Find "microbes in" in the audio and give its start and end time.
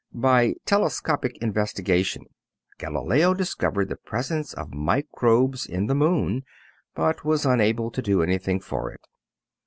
4.73-5.85